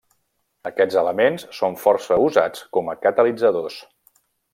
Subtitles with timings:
[0.69, 3.77] Aquests elements són força usats com a catalitzadors.